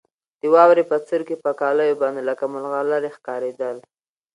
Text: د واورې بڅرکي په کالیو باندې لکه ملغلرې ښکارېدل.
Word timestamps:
د 0.39 0.41
واورې 0.53 0.83
بڅرکي 0.89 1.35
په 1.43 1.51
کالیو 1.59 1.99
باندې 2.03 2.21
لکه 2.29 2.43
ملغلرې 2.53 3.09
ښکارېدل. 3.17 3.77